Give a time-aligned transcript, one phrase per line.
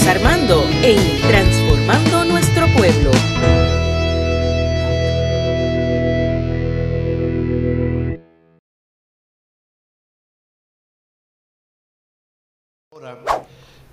[0.00, 3.10] Carlos Armando en Transformando Nuestro Pueblo.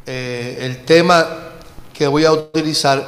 [0.06, 1.28] Eh, el tema
[1.94, 3.08] que voy a utilizar,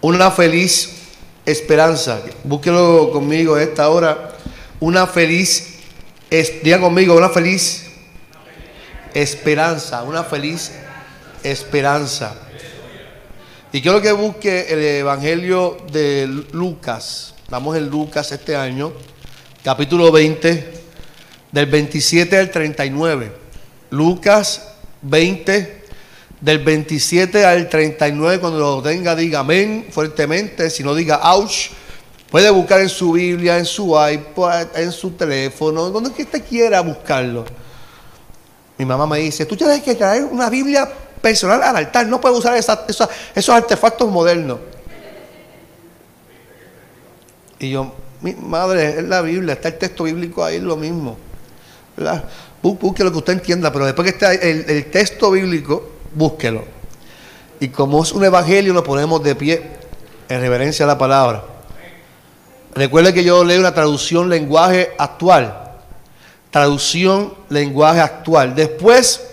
[0.00, 2.22] una feliz esperanza.
[2.44, 4.30] Búsquelo conmigo a esta hora.
[4.80, 5.80] Una feliz,
[6.62, 7.90] diga conmigo, una feliz
[9.14, 10.87] esperanza, una feliz esperanza.
[13.72, 17.34] Y quiero que busque el Evangelio de Lucas.
[17.48, 18.92] Vamos en Lucas este año,
[19.62, 20.72] capítulo 20,
[21.52, 23.32] del 27 al 39.
[23.90, 24.68] Lucas
[25.02, 25.82] 20,
[26.40, 28.40] del 27 al 39.
[28.40, 30.70] Cuando lo tenga, diga amén fuertemente.
[30.70, 31.70] Si no, diga ouch.
[32.30, 37.44] Puede buscar en su Biblia, en su iPad, en su teléfono, donde usted quiera buscarlo.
[38.76, 40.88] Mi mamá me dice, tú tienes que traer una Biblia
[41.20, 44.58] personal al altar, no puedes usar esos artefactos modernos.
[47.58, 51.16] Y yo, mi madre, es la Biblia, está el texto bíblico ahí, lo mismo.
[52.62, 56.64] Busque lo que usted entienda, pero después que esté el, el texto bíblico, búsquelo.
[57.60, 59.62] Y como es un evangelio, lo ponemos de pie
[60.28, 61.44] en reverencia a la palabra.
[62.74, 65.68] Recuerde que yo leo una traducción lenguaje actual
[66.50, 68.54] traducción lenguaje actual.
[68.54, 69.27] Después,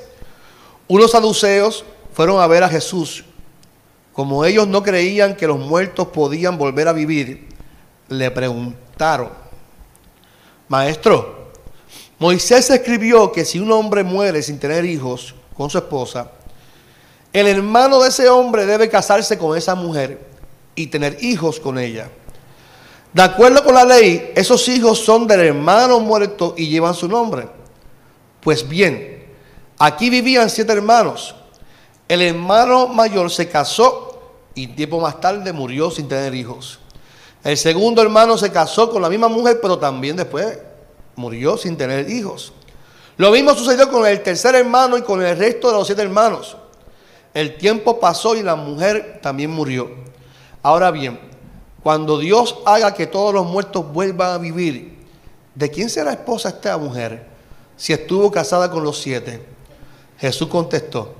[0.88, 3.26] unos saduceos fueron a ver a Jesús.
[4.14, 7.50] Como ellos no creían que los muertos podían volver a vivir,
[8.08, 9.30] le preguntaron,
[10.68, 11.52] Maestro,
[12.18, 16.32] Moisés escribió que si un hombre muere sin tener hijos con su esposa,
[17.34, 20.26] el hermano de ese hombre debe casarse con esa mujer
[20.76, 22.10] y tener hijos con ella.
[23.12, 27.48] De acuerdo con la ley, esos hijos son del hermano muerto y llevan su nombre.
[28.42, 29.15] Pues bien,
[29.78, 31.36] aquí vivían siete hermanos.
[32.08, 34.20] El hermano mayor se casó
[34.54, 36.80] y tiempo más tarde murió sin tener hijos.
[37.44, 40.58] El segundo hermano se casó con la misma mujer, pero también después
[41.16, 42.54] murió sin tener hijos.
[43.18, 46.58] Lo mismo sucedió con el tercer hermano y con el resto de los siete hermanos.
[47.34, 49.90] El tiempo pasó y la mujer también murió.
[50.64, 51.20] Ahora bien,
[51.84, 54.98] cuando Dios haga que todos los muertos vuelvan a vivir,
[55.54, 57.28] ¿de quién será esposa esta mujer
[57.78, 59.55] si estuvo casada con los siete?
[60.18, 61.16] Jesús contestó,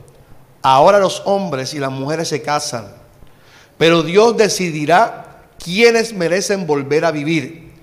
[0.62, 2.94] ahora los hombres y las mujeres se casan,
[3.78, 7.74] pero Dios decidirá quiénes merecen volver a vivir.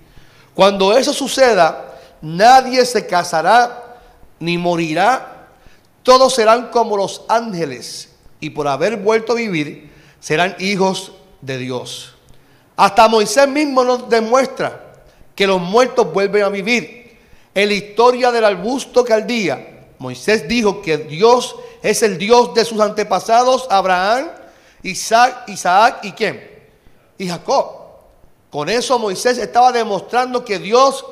[0.54, 3.98] Cuando eso suceda, nadie se casará
[4.38, 5.48] ni morirá,
[6.02, 12.14] todos serán como los ángeles y por haber vuelto a vivir serán hijos de Dios.
[12.76, 14.94] Hasta Moisés mismo nos demuestra
[15.34, 17.18] que los muertos vuelven a vivir.
[17.54, 19.71] En la historia del arbusto caldía,
[20.02, 24.30] Moisés dijo que Dios es el Dios de sus antepasados, Abraham,
[24.82, 26.42] Isaac, Isaac y quién?
[27.18, 27.66] Y Jacob.
[28.50, 31.06] Con eso Moisés estaba demostrando que Dios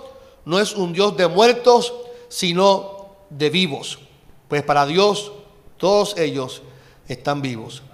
[0.44, 1.94] no es un Dios de muertos,
[2.28, 4.00] sino de vivos.
[4.48, 5.30] Pues para Dios
[5.76, 6.60] todos ellos
[7.06, 7.84] están vivos.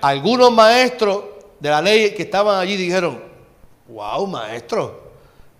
[0.00, 1.24] Algunos maestros
[1.60, 3.22] de la ley que estaban allí dijeron,
[3.86, 5.12] wow, maestro,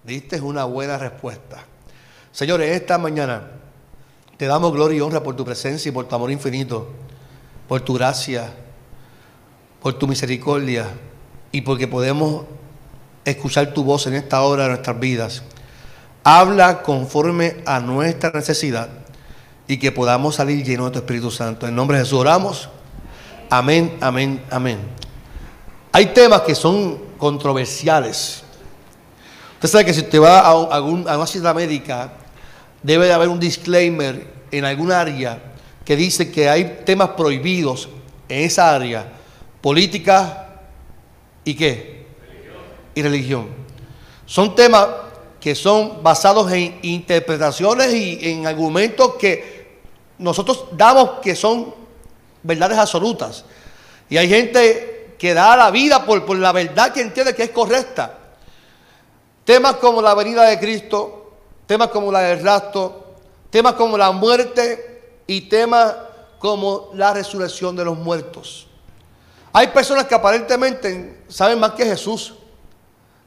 [0.02, 1.62] diste una buena respuesta.
[2.32, 3.57] Señores, esta mañana
[4.38, 6.88] te damos gloria y honra por tu presencia y por tu amor infinito,
[7.66, 8.50] por tu gracia,
[9.82, 10.86] por tu misericordia
[11.50, 12.44] y porque podemos
[13.24, 15.42] escuchar tu voz en esta hora de nuestras vidas.
[16.22, 18.88] Habla conforme a nuestra necesidad
[19.66, 21.66] y que podamos salir llenos de tu Espíritu Santo.
[21.66, 22.68] En nombre de Jesús oramos.
[23.50, 24.78] Amén, amén, amén.
[25.90, 28.44] Hay temas que son controversiales.
[29.54, 32.12] Usted sabe que si usted va a, una cita médica,
[32.82, 35.40] debe de haber un disclaimer en algún área
[35.84, 37.88] que dice que hay temas prohibidos
[38.28, 39.10] en esa área,
[39.60, 40.60] política
[41.44, 42.06] y qué?
[42.94, 43.48] Y religión.
[44.26, 44.86] Son temas
[45.40, 49.78] que son basados en interpretaciones y en argumentos que
[50.18, 51.74] nosotros damos que son
[52.42, 53.44] verdades absolutas.
[54.10, 57.50] Y hay gente que da la vida por, por la verdad que entiende que es
[57.50, 58.18] correcta.
[59.44, 61.17] Temas como la venida de Cristo,
[61.68, 63.14] temas como la del rapto,
[63.50, 65.94] temas como la muerte y temas
[66.38, 68.66] como la resurrección de los muertos.
[69.52, 72.34] Hay personas que aparentemente saben más que Jesús.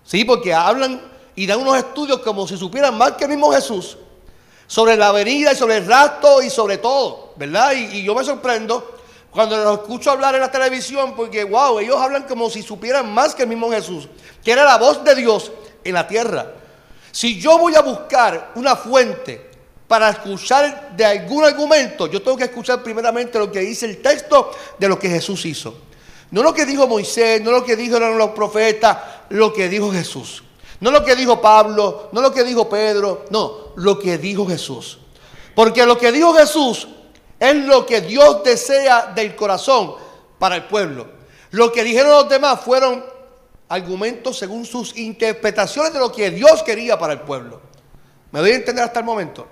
[0.04, 1.00] Sí, porque hablan
[1.36, 3.96] y dan unos estudios como si supieran más que el mismo Jesús
[4.66, 7.74] sobre la venida y sobre el rapto y sobre todo, ¿verdad?
[7.74, 8.96] Y, y yo me sorprendo
[9.30, 13.36] cuando los escucho hablar en la televisión, porque wow, ellos hablan como si supieran más
[13.36, 14.08] que el mismo Jesús,
[14.44, 15.52] que era la voz de Dios
[15.84, 16.56] en la tierra.
[17.12, 19.50] Si yo voy a buscar una fuente
[19.88, 24.52] para escuchar de algún argumento, yo tengo que escuchar primeramente lo que dice el texto
[24.78, 25.76] de lo que Jesús hizo.
[26.32, 28.98] No lo que dijo Moisés, no lo que dijeron los profetas,
[29.30, 30.44] lo que dijo Jesús.
[30.80, 34.98] No lo que dijo Pablo, no lo que dijo Pedro, no, lo que dijo Jesús.
[35.54, 36.88] Porque lo que dijo Jesús
[37.40, 39.96] es lo que Dios desea del corazón
[40.40, 41.08] para el pueblo.
[41.52, 43.04] Lo que dijeron los demás fueron
[43.72, 47.62] argumentos según sus interpretaciones de lo que Dios quería para el pueblo.
[48.32, 49.48] ¿Me doy a entender hasta el momento?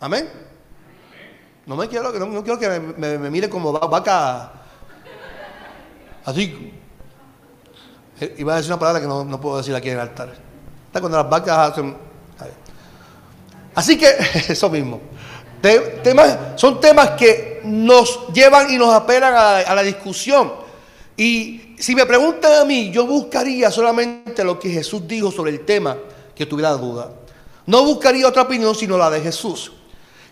[0.00, 0.28] Amén.
[1.64, 4.52] No me quiero, no, quiero que me, mire como vaca.
[6.24, 6.72] Así.
[8.20, 10.34] Eh, iba a decir una palabra que no, puedo decir aquí en el altar.
[10.86, 11.96] Está cuando las vacas hacen.
[13.76, 14.08] Así que,
[14.48, 15.00] eso mismo.
[16.02, 20.63] Temas, son temas que nos llevan y nos apelan a la discusión.
[21.16, 25.64] Y si me preguntan a mí, yo buscaría solamente lo que Jesús dijo sobre el
[25.64, 25.96] tema
[26.34, 27.12] que tuviera duda.
[27.66, 29.72] No buscaría otra opinión sino la de Jesús.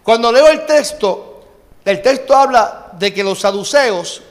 [0.02, 1.44] Cuando leo el texto,
[1.84, 4.23] el texto habla de que los saduceos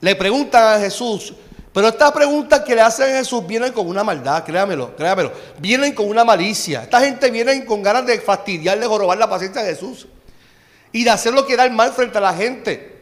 [0.00, 1.34] le preguntan a Jesús,
[1.72, 5.94] pero estas preguntas que le hacen a Jesús vienen con una maldad, créamelo, créamelo, vienen
[5.94, 6.84] con una malicia.
[6.84, 10.06] Esta gente viene con ganas de fastidiar, de jorobar la paciencia de Jesús
[10.90, 12.95] y de hacer que da el mal frente a la gente.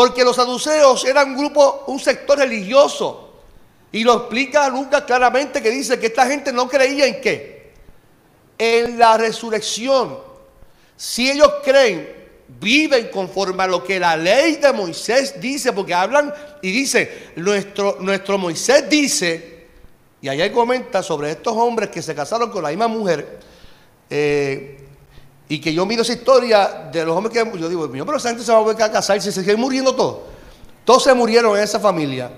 [0.00, 3.34] Porque los saduceos eran un grupo, un sector religioso.
[3.92, 7.72] Y lo explica Lucas claramente que dice que esta gente no creía en qué?
[8.56, 10.18] En la resurrección.
[10.96, 12.08] Si ellos creen,
[12.48, 16.32] viven conforme a lo que la ley de Moisés dice, porque hablan
[16.62, 19.66] y dice, nuestro, nuestro Moisés dice,
[20.22, 23.38] y allá comenta sobre estos hombres que se casaron con la misma mujer,
[24.08, 24.79] eh,
[25.50, 28.44] y que yo miro esa historia de los hombres que yo digo, pero esa gente
[28.44, 30.18] se va a volver a casar y se siguen muriendo todos.
[30.84, 32.30] Todos se murieron en esa familia.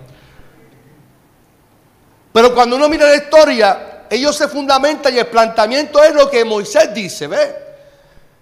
[2.33, 6.43] Pero cuando uno mira la historia, ellos se fundamentan y el planteamiento es lo que
[6.43, 7.51] Moisés dice, ¿ves?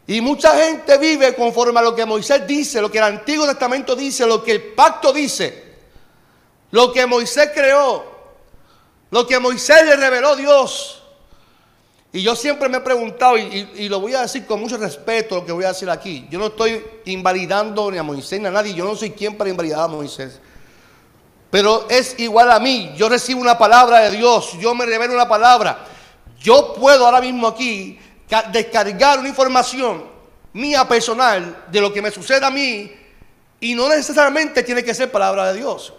[0.07, 3.97] Y mucha gente vive conforme a lo que Moisés dice, lo que el Antiguo Testamento
[3.97, 5.65] dice, lo que el pacto dice,
[6.71, 8.05] lo que Moisés creó,
[9.11, 11.00] lo que Moisés le reveló Dios.
[12.13, 15.47] Y yo siempre me he preguntado, y, lo voy a decir con mucho respeto lo
[15.47, 18.75] que voy a decir aquí, yo no estoy invalidando ni a Moisés ni a nadie,
[18.75, 20.41] yo no soy quien para invalidar a Moisés.
[21.51, 25.29] Pero es igual a mí, yo recibo una palabra de Dios, yo me revelo una
[25.29, 25.85] palabra.
[26.41, 27.99] Yo puedo ahora mismo aquí
[28.53, 30.05] descargar una información
[30.53, 32.91] mía personal de lo que me sucede a mí
[33.61, 35.93] y no necesariamente tiene que ser palabra de Dios.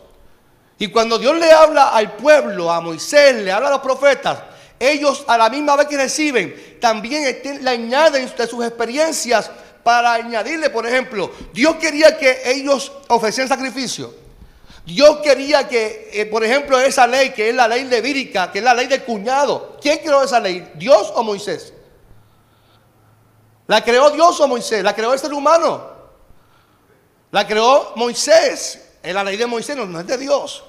[0.79, 4.39] Y cuando Dios le habla al pueblo, a Moisés, le habla a los profetas,
[4.81, 7.23] ellos a la misma vez que reciben, también
[7.61, 9.49] le añaden de sus experiencias
[9.83, 14.13] para añadirle, por ejemplo, Dios quería que ellos ofrecieran sacrificio.
[14.85, 18.63] Dios quería que, eh, por ejemplo, esa ley, que es la ley levírica, que es
[18.63, 20.71] la ley del cuñado, ¿quién creó esa ley?
[20.75, 21.73] ¿Dios o Moisés?
[23.67, 24.83] ¿La creó Dios o Moisés?
[24.83, 25.89] ¿La creó el ser humano?
[27.31, 28.81] La creó Moisés.
[29.01, 30.63] Es la ley de Moisés, no, es de Dios.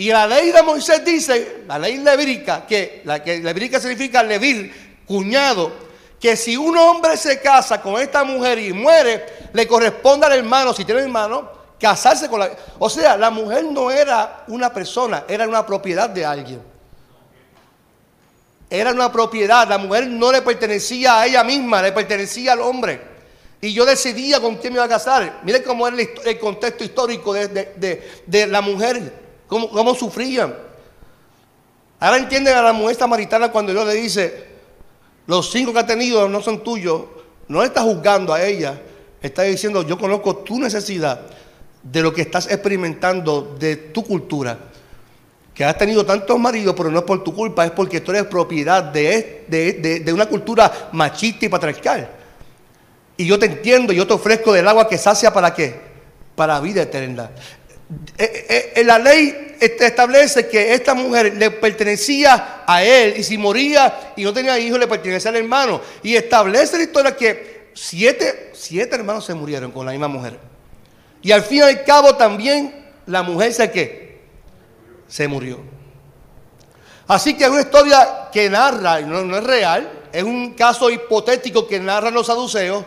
[0.00, 5.02] Y la ley de Moisés dice, la ley levírica, que la que levírica significa levir,
[5.06, 5.70] cuñado,
[6.18, 10.72] que si un hombre se casa con esta mujer y muere, le corresponde al hermano,
[10.72, 12.50] si tiene hermano, casarse con la...
[12.78, 16.70] O sea, la mujer no era una persona, era una propiedad de alguien
[18.70, 23.00] era una propiedad, la mujer no le pertenecía a ella misma, le pertenecía al hombre.
[23.60, 25.40] Y yo decidía con quién me iba a casar.
[25.42, 29.19] Miren cómo era el, contexto histórico de, la mujer,
[29.50, 30.54] cómo, cómo, sufrían.
[31.98, 34.46] Ahora entienden a la mujer samaritana cuando Dios le dice,
[35.26, 37.02] los cinco que ha tenido no son tuyos,
[37.48, 38.80] no está juzgando a ella,
[39.20, 41.20] está diciendo, yo conozco tu necesidad
[41.82, 44.70] de lo que estás experimentando de tu cultura
[45.60, 48.24] que has tenido tantos maridos, pero no es por tu culpa, es porque tú eres
[48.24, 52.08] propiedad de, de, una cultura machista y patriarcal.
[53.18, 55.78] Y yo te entiendo, yo te ofrezco del agua que sacia para qué?
[56.34, 57.30] Para vida eterna.
[58.16, 63.36] Eh, eh, eh, la ley establece que esta mujer le pertenecía a él y si
[63.36, 65.80] moría y no tenía hijos le pertenecía al hermano.
[66.02, 70.38] Y establece la historia que siete, siete hermanos se murieron con la misma mujer.
[71.22, 74.20] Y al fin y al cabo también la mujer se que
[75.08, 75.58] se murió.
[77.08, 81.66] Así que es una historia que narra, no, no es real, es un caso hipotético
[81.66, 82.84] que narran los saduceos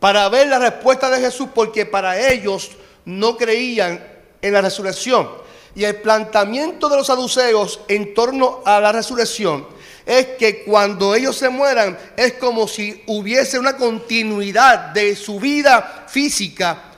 [0.00, 2.72] para ver la respuesta de Jesús, porque para ellos
[3.04, 4.13] no creían
[4.46, 5.28] en la resurrección.
[5.74, 9.66] Y el planteamiento de los saduceos en torno a la resurrección
[10.06, 16.04] es que cuando ellos se mueran es como si hubiese una continuidad de su vida
[16.06, 16.92] física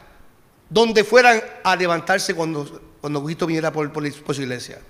[0.69, 4.81] donde fueran a levantarse cuando cuando Cristo viniera por, por, su iglesia.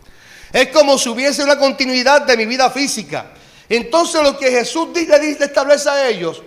[0.51, 3.33] Es como si hubiese una continuidad de mi vida física.
[3.69, 6.43] Entonces lo que Jesús dice, dice establece a ellos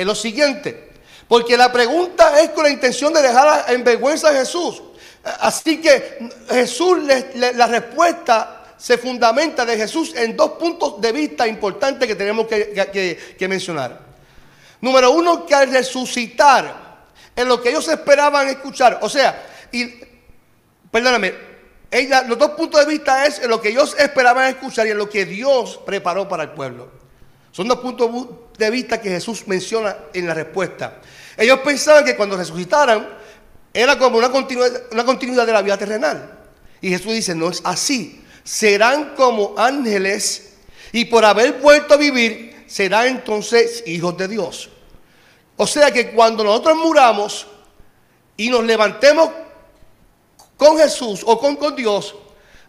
[0.00, 0.88] es lo siguiente.
[1.28, 4.82] Porque la pregunta es con la intención de dejar en vergüenza a Jesús.
[5.22, 6.98] Así que Jesús,
[7.34, 13.46] la respuesta se fundamenta de Jesús en dos puntos de vista importantes que tenemos que,
[13.46, 14.00] mencionar.
[14.80, 17.04] Número uno, que al resucitar
[17.36, 19.86] en lo que ellos esperaban escuchar, o sea, y
[20.90, 21.34] perdóname,
[22.26, 25.10] los dos puntos de vista es en lo que ellos esperaban escuchar y en lo
[25.10, 26.90] que Dios preparó para el pueblo.
[27.52, 28.10] Son dos puntos
[28.56, 31.00] de vista que Jesús menciona en la respuesta.
[31.36, 33.19] Ellos pensaban que cuando resucitaran
[33.72, 36.38] era como una continuidad, de la vida terrenal.
[36.80, 38.24] Y Jesús dice, no es así.
[38.42, 40.54] Serán como ángeles
[40.92, 44.70] y por haber vuelto a vivir serán entonces hijos de Dios.
[45.56, 47.46] O sea que cuando nosotros muramos
[48.36, 49.30] y nos levantemos
[50.56, 52.14] con Jesús o con, con Dios,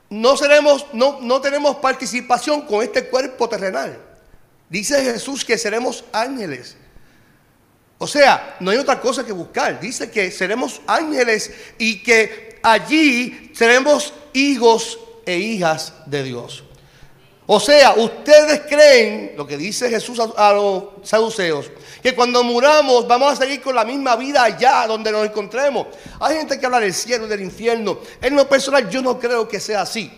[0.10, 3.98] no, seremos, no, no tenemos participación con este cuerpo terrenal.
[4.70, 6.75] Dice Jesús que seremos ángeles.
[8.03, 9.79] O sea, no hay otra cosa que buscar.
[9.79, 16.63] Dice que seremos ángeles y que allí seremos hijos e hijas de Dios.
[17.46, 21.70] O sea, ustedes creen, lo que dice Jesús a, los saduceos,
[22.01, 25.86] que cuando muramos vamos a seguir con la misma vida allá donde nos encontremos.
[26.22, 28.00] Hay gente que habla del cielo y del infierno.
[28.20, 30.12] En lo personal yo no creo que sea así.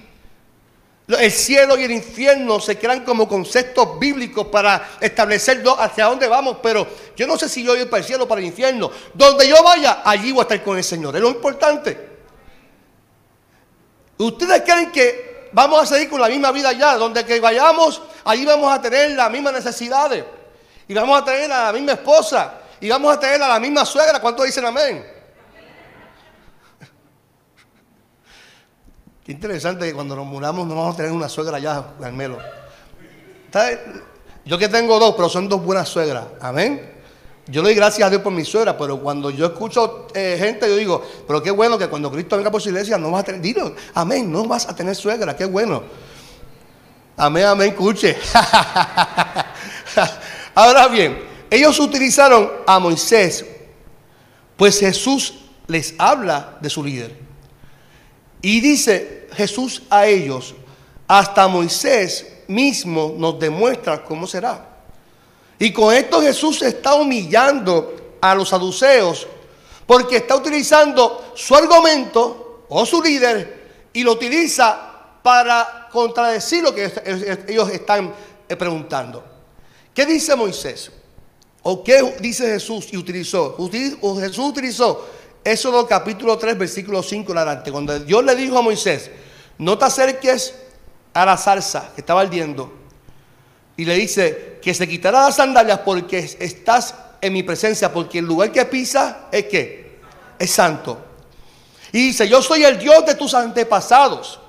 [1.07, 6.57] El cielo y el infierno se crean como conceptos bíblicos para establecer hacia dónde vamos,
[6.63, 8.89] pero yo no sé si yo voy para el cielo o para el infierno.
[9.13, 11.13] Donde yo vaya, allí voy a estar con el Señor.
[11.15, 12.13] Es lo importante.
[14.17, 16.95] ¿Ustedes creen que vamos a seguir con la misma vida allá?
[16.95, 20.23] Donde que vayamos, allí vamos a tener las mismas necesidades.
[20.87, 22.61] Y vamos a tener a la misma esposa.
[22.79, 24.21] Y vamos a tener a la misma suegra.
[24.21, 25.12] ¿Cuántos dicen amén?
[29.25, 32.39] Qué interesante que cuando nos muramos no vamos a tener una suegra allá, Carmelo.
[34.43, 36.25] Yo que tengo dos, pero son dos buenas suegras.
[36.41, 36.91] Amén.
[37.47, 40.67] Yo le doy gracias a Dios por mi suegra, pero cuando yo escucho eh, gente,
[40.67, 43.25] yo digo, pero qué bueno que cuando Cristo venga por su iglesia no vas a
[43.25, 45.83] tener, dilo, amén, no vas a tener suegra, qué bueno.
[47.15, 48.17] Amén, amén, escuche.
[50.55, 53.45] Ahora bien, ellos utilizaron a Moisés,
[54.57, 57.22] pues Jesús les habla de su líder.
[58.43, 60.53] Y dice Jesús a ellos,
[61.07, 64.69] hasta Moisés mismo nos demuestra cómo será.
[65.57, 69.25] Y con esto Jesús está humillando a los saduceos
[69.87, 74.91] porque está utilizando su argumento o su líder y lo utiliza
[75.23, 76.91] para contradecir lo que
[77.47, 78.13] ellos están
[78.49, 79.23] eh, preguntando.
[79.93, 80.91] ¿Qué dice Moisés?
[81.61, 83.55] ¿O qué dice Jesús y utilizó?
[84.19, 85.07] Jesús utilizó
[85.43, 87.71] Éxodo capítulo 3, versículo 5 en adelante.
[87.71, 89.11] Cuando Dios le dijo a Moisés,
[89.57, 90.55] no te acerques
[91.13, 92.71] a la zarza que estaba ardiendo.
[93.75, 98.25] Y le dice que se quitará las sandalias porque estás en mi presencia, porque el
[98.25, 99.99] lugar que pisa es que
[100.39, 100.97] es santo.
[101.91, 104.39] Y dice, yo soy el Dios de tus antepasados.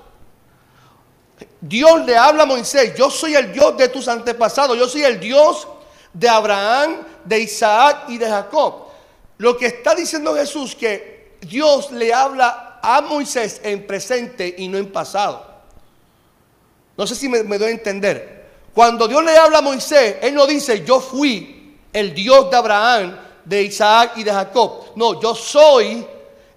[1.59, 5.19] Dios le habla a Moisés, yo soy el Dios de tus antepasados, yo soy el
[5.19, 5.67] Dios
[6.13, 8.84] de Abraham, de Isaac y de Jacob.
[9.37, 14.77] Lo que está diciendo Jesús que Dios le habla a Moisés en presente y no
[14.77, 15.45] en pasado.
[16.97, 18.45] No sé si me, doy a entender.
[18.73, 23.17] Cuando Dios le habla a Moisés, Él no dice, yo fui el Dios de Abraham,
[23.43, 24.85] de Isaac y de Jacob.
[24.95, 26.05] No, yo soy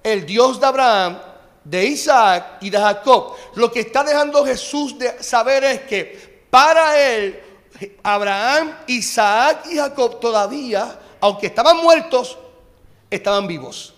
[0.03, 1.19] el Dios de Abraham,
[1.65, 3.35] de Isaac y de Jacob.
[3.55, 7.41] Lo que está dejando Jesús de saber es que para él,
[8.03, 12.39] Abraham, Isaac y Jacob todavía, aunque estaban muertos,
[13.11, 13.95] estaban vivos.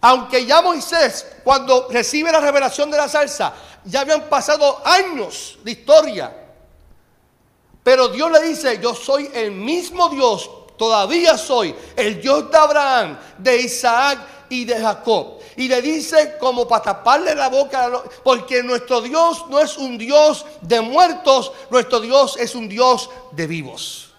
[0.00, 3.54] Aunque ya Moisés, cuando recibe la revelación de la salsa,
[3.84, 6.36] ya habían pasado años de historia.
[7.82, 13.18] Pero Dios le dice, yo soy el mismo Dios, todavía soy el Dios de Abraham,
[13.38, 14.18] de Isaac
[14.48, 15.38] y de Jacob.
[15.56, 20.44] Y le dice como para taparle la boca, porque nuestro Dios no es un Dios
[20.60, 24.10] de muertos, nuestro Dios es un Dios de vivos.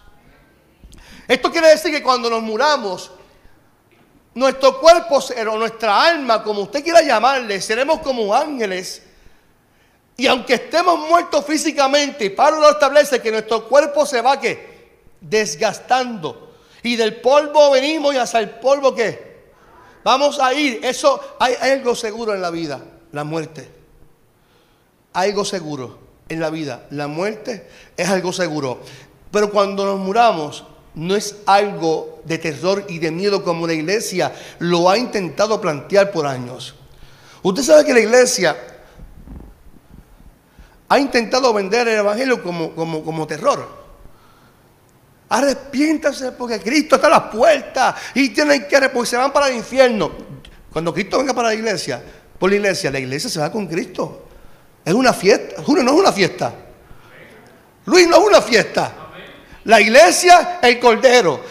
[1.28, 3.12] Esto quiere decir que cuando nos muramos,
[4.38, 9.02] nuestro cuerpo o nuestra alma, como usted quiera llamarle, seremos como ángeles.
[10.16, 16.54] Y aunque estemos muertos físicamente, Pablo lo establece que nuestro cuerpo se va que desgastando.
[16.84, 19.48] Y del polvo venimos y hasta el polvo que
[20.04, 20.86] vamos a ir.
[20.86, 22.80] Eso hay, algo seguro en la vida,
[23.14, 23.68] la muerte.
[25.14, 25.98] Algo seguro
[26.30, 26.86] en la vida.
[26.92, 27.68] La muerte
[27.98, 28.82] es algo seguro.
[29.32, 30.64] Pero cuando nos muramos,
[30.94, 36.12] no es algo de terror y de miedo como la iglesia lo ha intentado plantear
[36.12, 36.76] por años.
[37.42, 38.58] Usted sabe que la iglesia
[40.90, 43.78] ha intentado vender el Evangelio como, como, como terror.
[45.30, 49.56] Arrepiéntase porque Cristo está a la puerta y tienen que porque se van para el
[49.56, 50.12] infierno.
[50.72, 52.02] Cuando Cristo venga para la iglesia,
[52.38, 54.28] por la iglesia, la iglesia se va con Cristo.
[54.86, 55.62] Es una fiesta.
[55.64, 56.54] Juro, no es una fiesta.
[57.86, 59.07] Luis, no es una fiesta.
[59.68, 61.42] La iglesia, el cordero,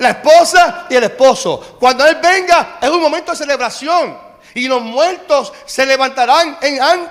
[0.00, 1.76] la esposa y el esposo.
[1.78, 4.18] Cuando Él venga, es un momento de celebración.
[4.54, 6.58] Y los muertos se levantarán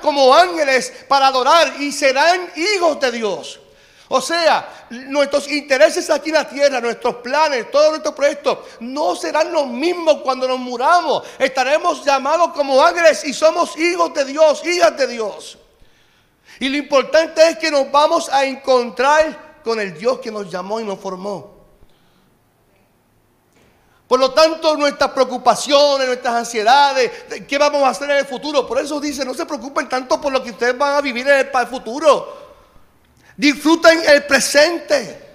[0.01, 3.61] como ángeles para adorar y serán hijos de Dios.
[4.09, 9.53] O sea, nuestros intereses aquí en la tierra, nuestros planes, todos nuestros proyectos, no serán
[9.53, 11.23] los mismos cuando nos muramos.
[11.39, 15.57] Estaremos llamados como ángeles y somos hijos de Dios, hijas de Dios.
[16.59, 20.79] Y lo importante es que nos vamos a encontrar con el Dios que nos llamó
[20.79, 21.61] y nos formó.
[24.07, 27.09] Por lo tanto, nuestras preocupaciones, nuestras ansiedades,
[27.47, 28.67] ¿qué vamos a hacer en el futuro?
[28.67, 31.49] Por eso dice, no se preocupen tanto por lo que ustedes van a vivir en
[31.49, 32.41] el futuro.
[33.37, 35.30] Disfruten el presente.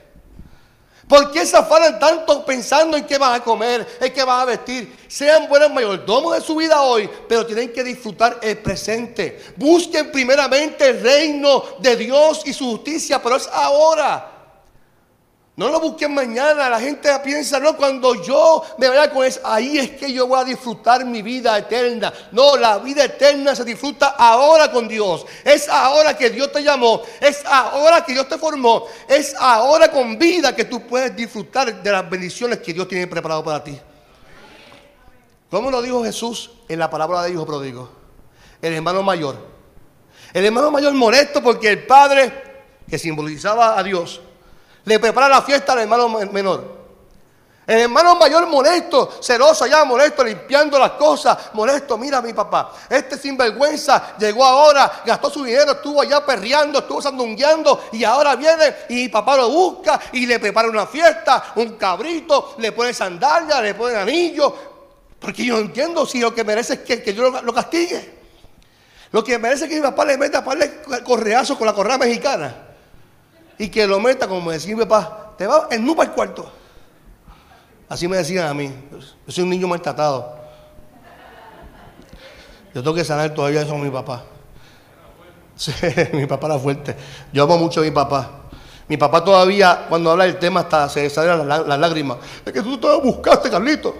[1.08, 4.44] ¿Por qué se afanan tanto pensando en qué van a comer, en qué van a
[4.44, 4.96] vestir?
[5.06, 9.40] Sean buenos mayordomos de su vida hoy, pero tienen que disfrutar el presente.
[9.56, 14.35] Busquen primeramente el reino de Dios y su justicia, pero es ahora.
[15.56, 16.68] No lo busquen mañana.
[16.68, 20.38] La gente piensa, no, cuando yo me vaya con eso, ahí es que yo voy
[20.38, 22.12] a disfrutar mi vida eterna.
[22.32, 25.24] No, la vida eterna se disfruta ahora con Dios.
[25.42, 27.02] Es ahora que Dios te llamó.
[27.20, 28.84] Es ahora que Dios te formó.
[29.08, 33.42] Es ahora con vida que tú puedes disfrutar de las bendiciones que Dios tiene preparado
[33.42, 33.80] para ti.
[35.50, 37.88] ¿Cómo lo dijo Jesús en la palabra de Hijo Pródigo?
[38.60, 39.36] El hermano mayor.
[40.34, 42.30] El hermano mayor molesto porque el padre,
[42.86, 44.20] que simbolizaba a Dios,
[44.86, 46.76] le prepara la fiesta al hermano menor.
[47.66, 51.98] El hermano mayor molesto, celoso ya, molesto, limpiando las cosas, molesto.
[51.98, 57.88] Mira mi papá, este sinvergüenza llegó ahora, gastó su dinero, estuvo allá perreando, estuvo sandungueando
[57.90, 62.70] y ahora viene y papá lo busca y le prepara una fiesta, un cabrito, le
[62.70, 64.54] pone sandalias, le pone anillo.
[65.18, 68.14] Porque yo entiendo si lo que merece es que, yo lo, castigue.
[69.10, 72.65] Lo que merece es que mi papá le meta para correazo con la correa mexicana
[73.58, 76.50] y que lo meta, como me decía mi papá, te va en nupa al cuarto.
[77.88, 78.72] Así me decían a mí.
[78.90, 80.36] Yo soy un niño maltratado.
[82.74, 84.24] Yo tengo que sanar todavía eso a mi papá.
[85.54, 85.72] Sí,
[86.12, 86.94] mi papá era fuerte.
[87.32, 88.30] Yo amo mucho a mi papá.
[88.88, 92.18] Mi papá todavía, cuando habla del tema, hasta se salen las, lágrimas.
[92.44, 93.96] Es que tú te lo buscaste, Carlito.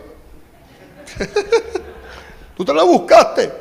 [2.56, 3.52] tú te lo buscaste.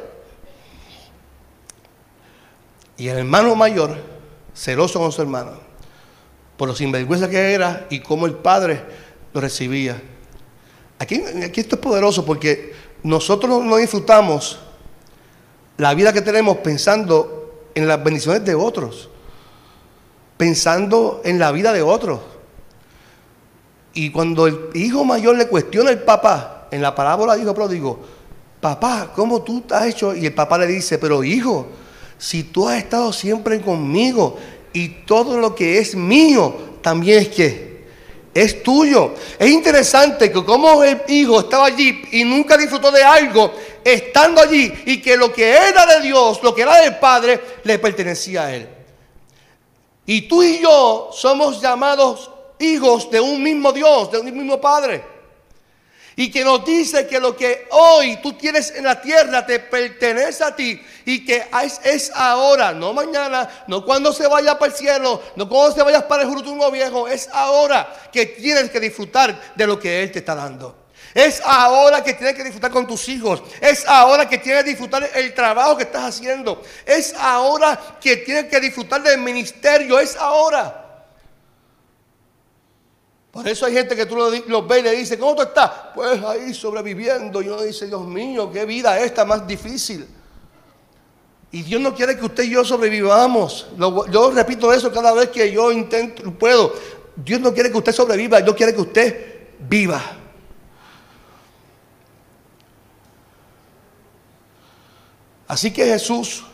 [2.97, 3.97] Y el hermano mayor,
[4.53, 5.53] celoso con su hermano,
[6.57, 8.81] por lo sinvergüenza que era y cómo el Padre
[9.33, 10.01] lo recibía.
[10.97, 14.59] Aquí, esto es poderoso porque nosotros no disfrutamos
[15.77, 19.09] la vida que tenemos pensando en las bendiciones de otros,
[20.37, 22.21] pensando en la vida de otros.
[23.93, 27.99] Y cuando el hijo mayor le cuestiona al papá, en la parábola dijo pródigo,
[28.61, 30.15] papá, ¿cómo tú has hecho?
[30.15, 31.67] Y el papá le dice, pero hijo,
[32.17, 34.37] si tú has estado siempre conmigo
[34.75, 37.85] y todo lo que es mío también es que
[38.33, 39.13] es tuyo.
[39.39, 44.71] Es interesante que como el hijo estaba allí y nunca disfrutó de algo, estando allí
[44.85, 48.53] y que lo que era de Dios, lo que era del Padre, le pertenecía a
[48.53, 48.69] él.
[50.05, 55.14] Y tú y yo somos llamados hijos de un mismo Dios, de un mismo Padre
[56.15, 60.43] y que nos dice que lo que hoy tú tienes en la tierra te pertenece
[60.43, 61.45] a ti y que
[61.83, 66.03] es, ahora, no mañana, no cuando se vaya para el cielo, no cuando se vayas
[66.03, 70.19] para el Jurutungo viejo, es ahora que tienes que disfrutar de lo que Él te
[70.19, 70.85] está dando.
[71.13, 73.41] Es ahora que tienes que disfrutar con tus hijos.
[73.61, 76.61] Es ahora que tienes que disfrutar el trabajo que estás haciendo.
[76.85, 79.97] Es ahora que tienes que disfrutar del ministerio.
[79.97, 80.84] Es ahora.
[83.35, 85.69] Por eso hay gente que tú los ves y le dices, ¿cómo tú estás?
[85.93, 87.41] Pues ahí sobreviviendo.
[87.41, 90.07] Y uno dice, Dios mío, qué vida esta más difícil.
[91.51, 93.67] Y Dios no quiere que usted y yo sobrevivamos.
[94.09, 96.73] Yo repito eso cada vez que yo intento, puedo.
[97.13, 100.01] Dios no quiere que usted sobreviva, Dios quiere que usted viva.
[105.45, 106.45] Así que Jesús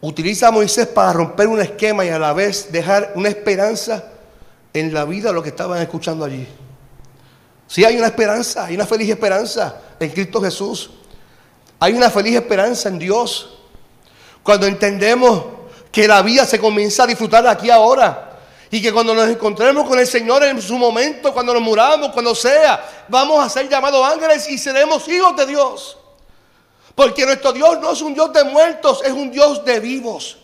[0.00, 4.14] utiliza a Moisés para romper un esquema y a la vez dejar una esperanza
[4.72, 6.46] en la vida lo que estaban escuchando allí.
[7.66, 10.90] Sí hay una esperanza, hay una feliz esperanza en Cristo Jesús.
[11.78, 13.58] Hay una feliz esperanza en Dios.
[14.42, 15.44] Cuando entendemos
[15.92, 18.38] que la vida se comienza a disfrutar aquí ahora.
[18.72, 22.34] Y que cuando nos encontremos con el Señor en su momento, cuando nos muramos, cuando
[22.34, 25.96] sea, vamos a ser llamados ángeles y seremos hijos de Dios.
[26.94, 30.39] Porque nuestro Dios no es un Dios de muertos, es un Dios de vivos.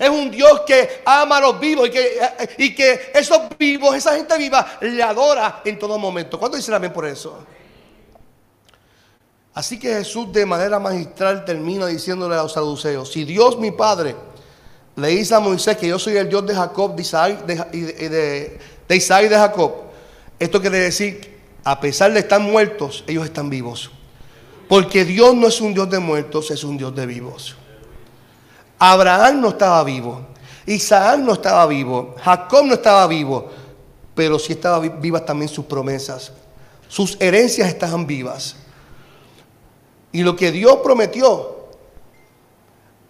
[0.00, 2.20] Es un Dios que ama a los vivos y que,
[2.56, 6.38] y que esos vivos, esa gente viva, le adora en todo momento.
[6.38, 7.44] ¿Cuándo dicen amén por eso?
[9.52, 14.16] Así que Jesús de manera magistral termina diciéndole a los saduceos, si Dios mi Padre
[14.96, 18.58] le dice a Moisés que yo soy el Dios de Jacob, de,
[18.88, 19.72] de Isaac y de Jacob,
[20.38, 23.90] esto quiere decir, a pesar de estar muertos, ellos están vivos.
[24.66, 27.59] Porque Dios no es un Dios de muertos, es un Dios de vivos.
[28.82, 30.22] Abraham no estaba vivo,
[30.64, 33.50] Isaac no estaba vivo, Jacob no estaba vivo,
[34.14, 36.32] pero sí estaban vivas también sus promesas.
[36.88, 38.56] Sus herencias estaban vivas.
[40.12, 41.68] Y lo que Dios prometió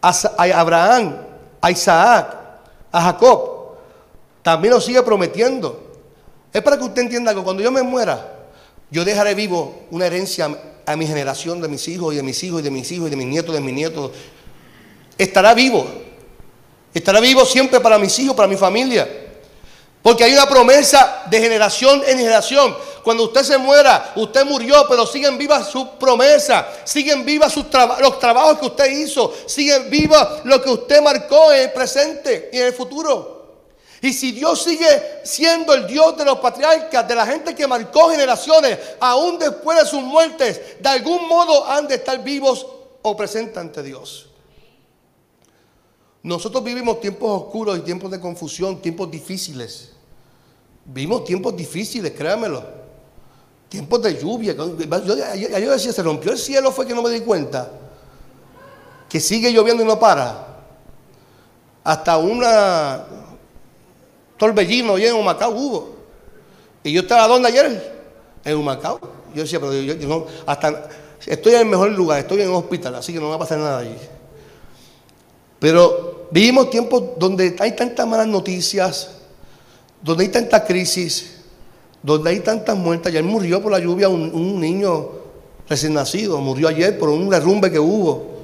[0.03, 0.13] a
[0.55, 1.17] Abraham,
[1.61, 2.37] a Isaac,
[2.91, 3.77] a Jacob,
[4.43, 5.93] también lo sigue prometiendo.
[6.53, 8.49] Es para que usted entienda que cuando yo me muera,
[8.91, 10.51] yo dejaré vivo una herencia
[10.85, 13.11] a mi generación de mis hijos y de mis hijos y de mis hijos y
[13.11, 14.11] de mis nietos, de mis nietos.
[15.21, 15.87] Estará vivo.
[16.95, 19.07] Estará vivo siempre para mis hijos, para mi familia.
[20.01, 22.75] Porque hay una promesa de generación en generación.
[23.05, 27.55] Cuando usted se muera, usted murió, pero siguen vivas sus promesas, siguen vivas
[28.01, 32.59] los trabajos que usted hizo, siguen vivas lo que usted marcó en el presente y
[32.59, 33.59] en el futuro.
[34.01, 38.09] Y si Dios sigue siendo el Dios de los patriarcas, de la gente que marcó
[38.09, 42.67] generaciones, aún después de sus muertes, de algún modo han de estar vivos
[43.03, 44.30] o presentes ante Dios.
[46.23, 49.93] Nosotros vivimos tiempos oscuros y tiempos de confusión, tiempos difíciles.
[50.85, 52.63] Vivimos tiempos difíciles, créanmelo.
[53.69, 54.55] Tiempos de lluvia.
[54.55, 57.71] Yo, yo decía, se rompió el cielo, fue que no me di cuenta.
[59.09, 60.47] Que sigue lloviendo y no para.
[61.83, 63.07] Hasta una
[64.37, 65.91] torbellino y en Humacao hubo.
[66.83, 68.01] Y yo estaba donde ayer,
[68.45, 68.99] en Humacao.
[69.35, 70.89] Yo decía, pero yo, no, hasta
[71.27, 73.59] estoy en el mejor lugar, estoy en un hospital, así que no va a pasar
[73.59, 73.97] nada allí.
[75.61, 79.11] Pero vivimos tiempos donde hay tantas malas noticias,
[80.03, 81.37] donde hay tanta crisis,
[82.03, 83.09] donde hay tantas muertes.
[83.13, 85.11] Ayer murió por la lluvia un, niño
[85.69, 88.41] recién nacido, murió ayer por un derrumbe que hubo.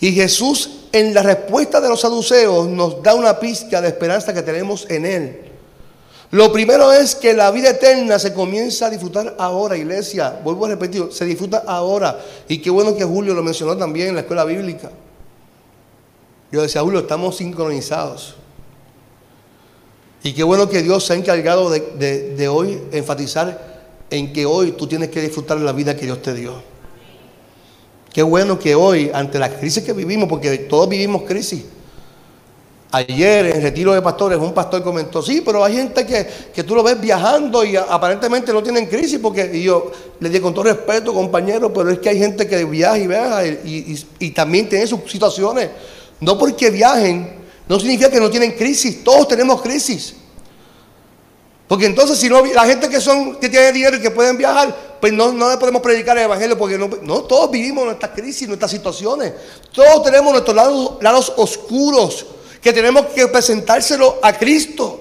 [0.00, 4.42] Y Jesús en la respuesta de los saduceos nos da una pizca de esperanza que
[4.42, 5.42] tenemos en Él.
[6.32, 10.40] Lo primero es que la vida eterna se comienza a disfrutar ahora, iglesia.
[10.42, 12.18] Vuelvo a repetir, se disfruta ahora.
[12.48, 14.90] Y qué bueno que Julio lo mencionó también en la escuela bíblica.
[16.52, 18.36] Yo decía, Julio, estamos sincronizados.
[20.22, 24.86] Y qué bueno que Dios se ha encargado de, hoy enfatizar en que hoy tú
[24.86, 26.54] tienes que disfrutar la vida que Dios te dio.
[28.12, 31.64] Qué bueno que hoy, ante la crisis que vivimos, porque todos vivimos crisis.
[32.92, 36.74] Ayer en retiro de pastores, un pastor comentó, sí, pero hay gente que, que tú
[36.74, 40.64] lo ves viajando y aparentemente no tienen crisis, porque y yo le dije con todo
[40.64, 45.00] respeto, compañero, pero es que hay gente que viaja y viaja y también tiene sus
[45.10, 45.68] situaciones.
[46.20, 50.14] No porque viajen, no significa que no tienen crisis, todos tenemos crisis.
[51.68, 54.98] Porque entonces si no, la gente que son, que tiene dinero y que pueden viajar,
[55.00, 58.46] pues no, no le podemos predicar el evangelio porque no, no todos vivimos nuestras crisis,
[58.46, 59.32] nuestras situaciones.
[59.72, 62.26] Todos tenemos nuestros lados, lados oscuros
[62.62, 65.00] que tenemos que presentárselo a Cristo.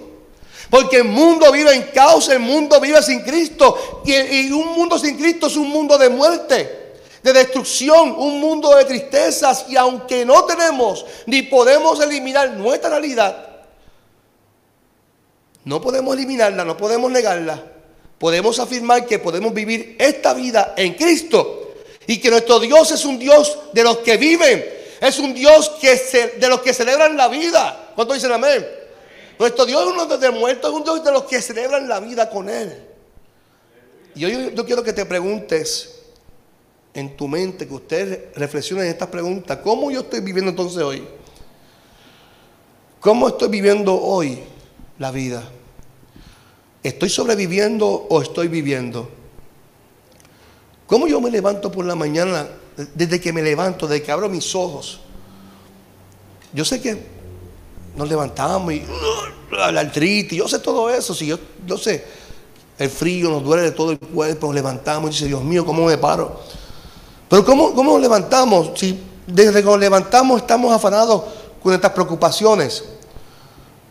[0.69, 4.01] Porque el mundo vive en caos, el mundo vive sin Cristo.
[4.03, 6.84] Y, y un mundo sin Cristo es un mundo de muerte,
[7.25, 9.65] de destrucción, un mundo de tristezas.
[9.67, 13.63] Y aunque no tenemos ni podemos eliminar nuestra realidad,
[15.63, 17.63] no podemos eliminarla, no podemos negarla.
[18.19, 21.73] Podemos afirmar que podemos vivir esta vida en Cristo
[22.05, 24.63] y que nuestro Dios es un Dios de los que viven,
[25.01, 25.95] es un Dios que
[26.37, 27.91] de los que celebran la vida.
[27.95, 28.65] ¿Cuánto dicen amén?
[29.39, 32.29] Nuestro Dios es uno de muertos, es un Dios de los que celebran la vida
[32.29, 32.85] con Él.
[34.13, 35.94] Y yo, yo quiero que te preguntes
[36.95, 41.05] en tu mente, que usted reflexione en estas preguntas, ¿cómo yo estoy viviendo entonces hoy?
[43.01, 44.39] ¿Cómo estoy viviendo hoy
[44.97, 45.43] la vida?
[46.81, 49.09] ¿Estoy sobreviviendo o estoy viviendo?
[50.87, 52.47] ¿Cómo yo me levanto por la mañana,
[52.93, 55.01] desde que me levanto, desde que abro mis ojos?
[56.53, 56.97] Yo sé que
[57.97, 62.05] nos levantamos y uh, la artritis, yo sé todo eso, si yo, yo sé,
[62.79, 65.85] el frío nos duele de todo el cuerpo, nos levantamos y dice, Dios mío, ¿cómo
[65.85, 66.39] me paro?
[67.35, 68.79] Pero ¿cómo, cómo nos levantamos?
[68.79, 71.21] Si desde que nos levantamos estamos afanados
[71.61, 72.81] con estas preocupaciones.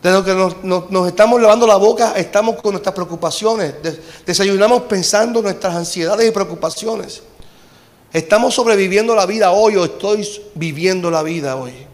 [0.01, 3.75] De lo que nos, estamos lavando la boca, estamos con nuestras preocupaciones.
[4.25, 7.21] desayunamos pensando nuestras ansiedades y preocupaciones.
[8.11, 11.85] Estamos sobreviviendo la vida hoy o estoy viviendo la vida hoy.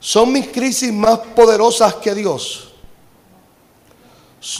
[0.00, 2.74] ¿Son mis crisis más poderosas que Dios?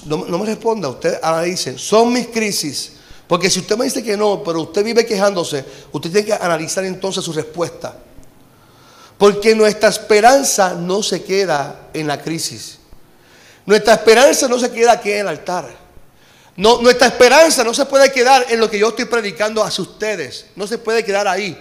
[0.06, 3.01] No, no me responda, usted ahora dice, son mis crisis.
[3.26, 6.84] Porque si usted me dice que no, pero usted vive quejándose, usted tiene que analizar
[6.84, 7.96] entonces su respuesta.
[9.16, 12.78] Porque nuestra esperanza no se queda en la crisis.
[13.64, 15.82] Nuestra esperanza no se queda aquí en el altar.
[16.56, 20.46] No, nuestra esperanza no se puede quedar en lo que yo estoy predicando hacia ustedes.
[20.56, 21.56] No se puede quedar ahí.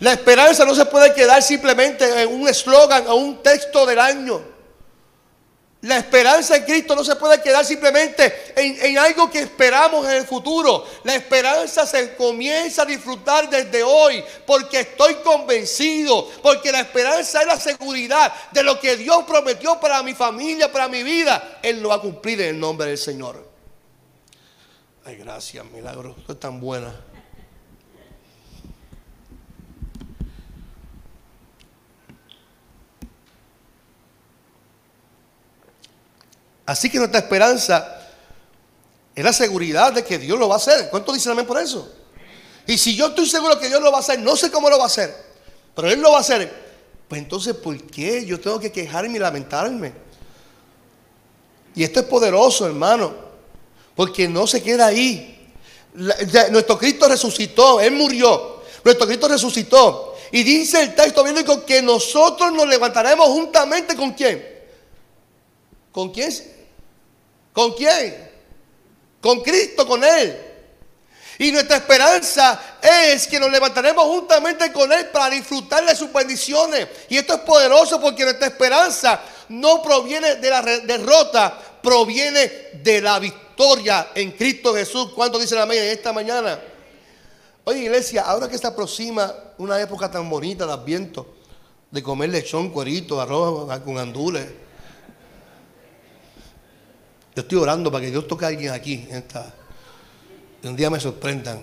[0.00, 4.53] La esperanza no se puede quedar simplemente en un eslogan o un texto del año.
[5.84, 10.24] La esperanza en Cristo no se puede quedar simplemente en, algo que esperamos en el
[10.24, 10.86] futuro.
[11.04, 17.46] La esperanza se comienza a disfrutar desde hoy porque estoy convencido, porque la esperanza es
[17.46, 21.58] la seguridad de lo que Dios prometió para mi familia, para mi vida.
[21.62, 23.46] Él lo va a cumplir en el nombre del Señor.
[25.04, 26.14] Ay, gracias, milagro.
[26.18, 26.94] Esto es tan buena.
[36.66, 38.00] Así que nuestra esperanza
[39.14, 40.88] es la seguridad de que Dios lo va a hacer.
[40.90, 41.90] ¿Cuánto dicen amén por eso?
[42.66, 44.78] Y si yo estoy seguro que Dios lo va a hacer, no sé cómo lo
[44.78, 45.14] va a hacer,
[45.74, 46.64] pero Él lo va a hacer,
[47.08, 49.92] pues entonces, ¿por qué yo tengo que quejarme y lamentarme?
[51.74, 53.14] Y esto es poderoso, hermano,
[53.94, 55.52] porque no se queda ahí.
[56.50, 60.14] nuestro Cristo resucitó, Él murió, nuestro Cristo resucitó.
[60.32, 64.44] Y dice el texto bíblico que nosotros nos levantaremos juntamente con quién?
[65.92, 66.32] ¿Con quién?
[67.54, 68.30] ¿Con quién?
[69.22, 70.36] Con Cristo, con Él.
[71.38, 76.88] Y nuestra esperanza es que nos levantaremos juntamente con Él para disfrutar de sus bendiciones.
[77.08, 83.20] Y esto es poderoso porque nuestra esperanza no proviene de la derrota, proviene de la
[83.20, 85.12] victoria en Cristo Jesús.
[85.14, 86.60] ¿Cuánto dice la amén en esta mañana?
[87.62, 91.36] Oye, iglesia, ahora que se aproxima una época tan bonita de Adviento,
[91.90, 94.63] de comer lechón, cuerito, arroz con andules
[97.34, 99.06] yo estoy orando para que Dios toque a alguien aquí.
[99.10, 99.52] Esta,
[100.62, 101.60] y un día me sorprendan.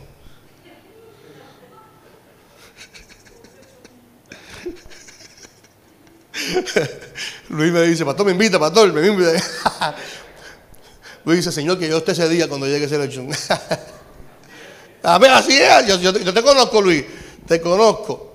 [7.50, 9.32] Luis me dice, pastor, me invita, pastor, me invita.
[11.26, 13.30] Luis dice, Señor, que yo esté ese día cuando llegue ese lechón.
[15.04, 15.86] a ver, así es.
[16.02, 17.06] Yo te conozco, Luis.
[17.48, 18.31] Te conozco.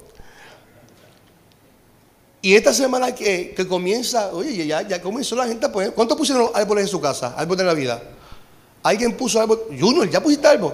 [2.47, 5.93] Y esta semana que, comienza, oye, ya, ya comenzó la gente a poner.
[5.93, 7.35] ¿Cuántos pusieron árboles en su casa?
[7.37, 8.01] Árbol de Navidad.
[8.85, 9.63] ¿Alguien puso árbol?
[9.77, 10.73] Junior, ¿ya pusiste árbol?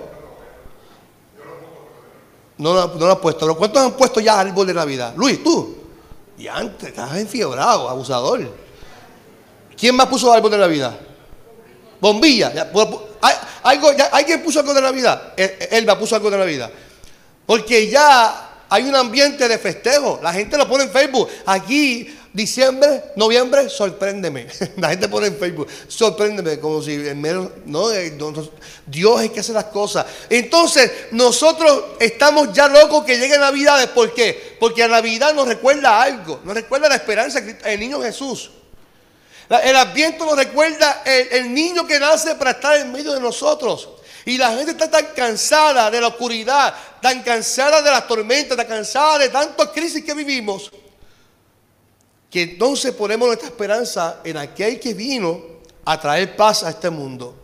[2.59, 3.57] No, no, no lo has puesto.
[3.57, 5.15] ¿Cuántos han puesto ya árbol de Navidad?
[5.17, 5.75] Luis, tú.
[6.37, 8.55] Y antes, estás enfiebrado, abusador.
[9.75, 10.95] ¿Quién más puso árbol de Navidad?
[12.03, 12.53] Bombilla.
[14.13, 15.33] ¿Alguien puso algo de Navidad?
[15.39, 16.71] Él, va puso algo de Navidad.
[17.47, 20.19] Porque ya hay un ambiente de festejo.
[20.23, 21.29] La gente lo pone en Facebook.
[21.45, 24.47] Aquí, diciembre, noviembre, sorpréndeme.
[24.79, 27.91] La gente pone en Facebook, sorpréndeme, como si en medio, no,
[28.87, 30.07] Dios es que hace las cosas.
[30.31, 33.89] Entonces, nosotros estamos ya locos que llegue Navidades.
[33.89, 34.57] ¿Por qué?
[34.59, 38.53] Porque a Navidad nos recuerda algo, nos recuerda la esperanza del niño Jesús.
[39.65, 43.91] El ambiente nos recuerda el niño que nace para estar en medio de nosotros.
[44.25, 48.67] Y la gente está tan cansada de la oscuridad, tan cansada de las tormentas, tan
[48.67, 50.71] cansada de tantas crisis que vivimos,
[52.31, 55.43] que entonces ponemos nuestra esperanza en aquel que vino
[55.85, 57.37] a traer paz a este mundo.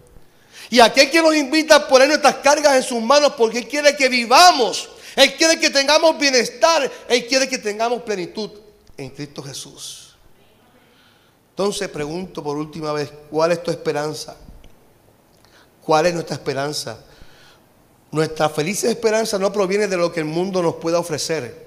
[0.70, 3.96] Y aquel que nos invita a poner nuestras cargas en sus manos porque Él quiere
[3.96, 4.88] que vivamos.
[5.16, 6.90] Él quiere que tengamos bienestar.
[7.08, 8.50] Él quiere que tengamos plenitud
[8.96, 10.16] en Cristo Jesús.
[11.50, 14.36] Entonces pregunto por última vez, ¿cuál es tu esperanza?
[15.88, 16.98] ¿Cuál es nuestra esperanza?
[18.10, 21.64] Nuestra feliz esperanza no proviene de lo que el mundo nos pueda ofrecer.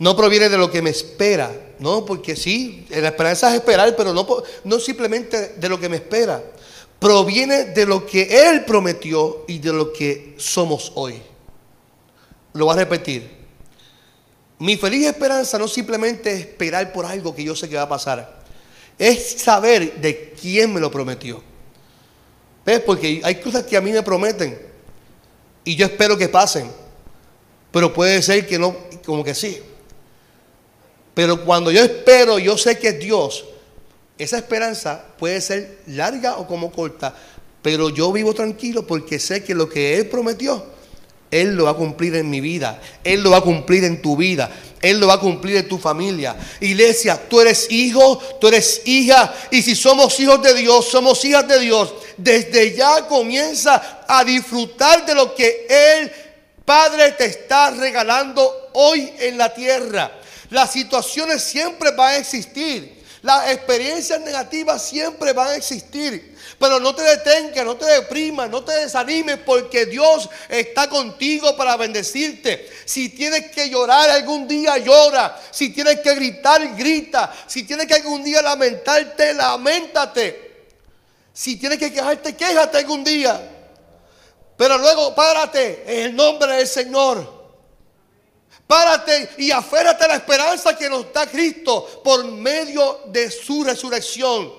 [0.00, 1.48] No proviene de lo que me espera.
[1.78, 6.42] No, porque sí, la esperanza es esperar, pero no, simplemente de lo que me espera.
[6.98, 11.22] Proviene de lo que Él prometió y de lo que somos hoy.
[12.52, 13.30] Lo voy a repetir.
[14.58, 17.88] Mi feliz esperanza no simplemente es esperar por algo que yo sé que va a
[17.88, 18.42] pasar.
[18.98, 21.53] Es saber de quién me lo prometió.
[22.64, 22.80] ¿Ves?
[22.80, 24.58] Porque hay cosas que a mí me prometen
[25.64, 26.70] y yo espero que pasen.
[27.70, 29.60] Pero puede ser que no, como que sí.
[31.14, 33.44] Pero cuando yo espero, yo sé que es Dios.
[34.18, 37.14] Esa esperanza puede ser larga o como corta.
[37.62, 40.64] Pero yo vivo tranquilo porque sé que lo que Él prometió,
[41.34, 42.80] Él lo va a cumplir en mi vida.
[43.02, 44.48] Él lo va a cumplir en tu vida.
[44.80, 46.36] Él lo va a cumplir en tu familia.
[46.60, 49.34] Iglesia, tú eres hijo, tú eres hija.
[49.50, 51.92] Y si somos hijos de Dios, somos hijas de Dios.
[52.16, 56.12] Desde ya comienza a disfrutar de lo que Él,
[56.64, 60.12] Padre, te está regalando hoy en la tierra.
[60.50, 63.02] Las situaciones siempre van a existir.
[63.24, 66.36] Las experiencias negativas siempre van a existir.
[66.58, 71.78] Pero no te detengas, no te deprimas, no te desanimes porque Dios está contigo para
[71.78, 72.68] bendecirte.
[72.84, 75.40] Si tienes que llorar algún día, llora.
[75.50, 77.34] Si tienes que gritar, grita.
[77.46, 80.66] Si tienes que algún día lamentarte, lamentate.
[81.32, 83.40] Si tienes que quejarte, quéjate algún día.
[84.54, 87.33] Pero luego párate en el nombre del Señor.
[88.66, 94.50] Párate y aférrate a la esperanza que nos da Cristo por medio de su resurrección.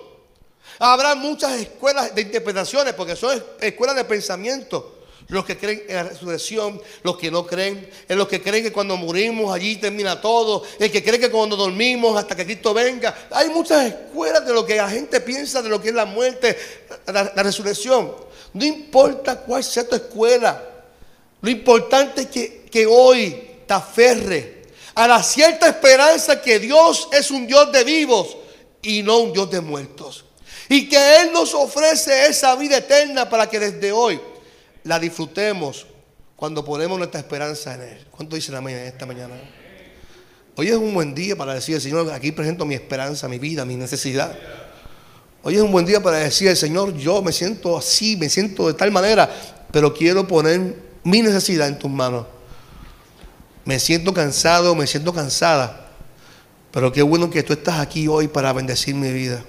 [0.78, 4.92] Habrá muchas escuelas de interpretaciones porque son escuelas de pensamiento.
[5.28, 8.72] Los que creen en la resurrección, los que no creen, en los que creen que
[8.72, 13.28] cuando morimos allí termina todo, el que cree que cuando dormimos hasta que Cristo venga.
[13.32, 16.56] Hay muchas escuelas de lo que la gente piensa de lo que es la muerte,
[17.08, 18.14] la, resurrección.
[18.54, 20.62] No importa cuál sea tu escuela,
[21.42, 27.46] lo importante es que hoy te aferre a la cierta esperanza que Dios es un
[27.46, 28.38] Dios de vivos
[28.82, 30.26] y no un Dios de muertos.
[30.70, 34.20] Y que Él nos ofrece esa vida eterna para que desde hoy
[34.84, 35.86] la disfrutemos
[36.36, 38.08] cuando ponemos nuestra esperanza en Él.
[38.10, 39.36] ¿Cuánto dice la mañana esta mañana?
[40.56, 43.76] Hoy es un buen día para decir, Señor, aquí presento mi esperanza, mi vida, mi
[43.76, 44.38] necesidad.
[45.44, 48.74] Hoy es un buen día para decir, Señor, yo me siento así, me siento de
[48.74, 49.30] tal manera,
[49.72, 52.26] pero quiero poner mi necesidad en tus manos
[53.66, 55.88] me siento cansado, me siento cansada.
[56.72, 59.44] Pero qué bueno que tú estás aquí hoy para bendecir mi vida.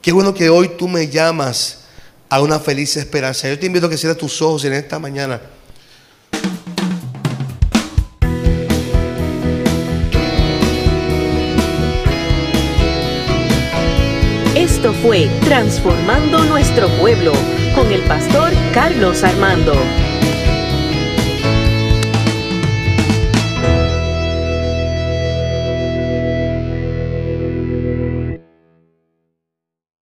[0.00, 1.84] Qué bueno que hoy tú me llamas
[2.28, 3.48] a una feliz esperanza.
[3.48, 5.40] Yo te invito a que cierres tus ojos en esta mañana.
[14.54, 17.32] Esto fue Transformando Nuestro Pueblo
[17.74, 19.74] con el pastor Carlos Armando.